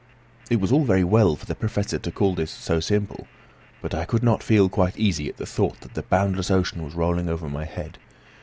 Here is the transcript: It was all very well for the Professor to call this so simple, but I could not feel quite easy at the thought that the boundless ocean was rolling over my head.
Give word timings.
It 0.49 0.59
was 0.59 0.71
all 0.71 0.83
very 0.83 1.03
well 1.03 1.35
for 1.35 1.45
the 1.45 1.53
Professor 1.53 1.99
to 1.99 2.11
call 2.11 2.33
this 2.33 2.49
so 2.49 2.79
simple, 2.79 3.27
but 3.83 3.93
I 3.93 4.05
could 4.05 4.23
not 4.23 4.41
feel 4.41 4.67
quite 4.67 4.97
easy 4.97 5.29
at 5.29 5.37
the 5.37 5.45
thought 5.45 5.81
that 5.81 5.93
the 5.93 6.01
boundless 6.01 6.49
ocean 6.49 6.83
was 6.83 6.95
rolling 6.95 7.29
over 7.29 7.47
my 7.47 7.65
head. 7.65 7.99